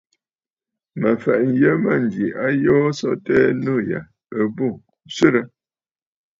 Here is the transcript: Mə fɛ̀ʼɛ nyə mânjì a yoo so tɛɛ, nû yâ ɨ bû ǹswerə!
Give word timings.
Mə 0.99 1.09
fɛ̀ʼɛ 1.21 1.45
nyə 1.53 1.69
mânjì 1.83 2.25
a 2.45 2.47
yoo 2.63 2.85
so 2.99 3.09
tɛɛ, 3.25 3.45
nû 3.63 3.73
yâ 3.89 3.99
ɨ 4.37 4.41
bû 4.55 4.65
ǹswerə! 5.09 5.41